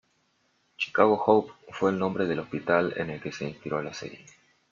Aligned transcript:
Chicago 0.77 1.13
Hope 1.23 1.51
fue 1.69 1.91
el 1.91 1.99
nombre 1.99 2.25
del 2.25 2.39
hospital 2.39 2.91
en 2.97 3.19
que 3.21 3.31
se 3.31 3.45
inspiró 3.47 3.83
la 3.83 3.93
serie. 3.93 4.25